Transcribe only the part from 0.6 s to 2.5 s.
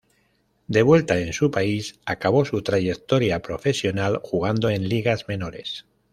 De vuelta en su país, acabó